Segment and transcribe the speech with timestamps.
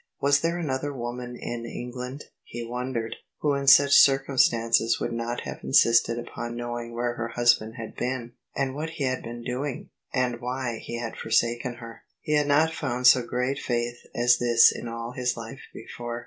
[0.19, 5.41] Was there another woman in England, he wondered, who in such cir cumstances would not
[5.41, 9.91] have insisted upon knowing where her husband had been, and what he had been doing,
[10.11, 12.01] and why he had forsaken her?
[12.19, 16.19] He had not foimd so great faith as this in all his life before.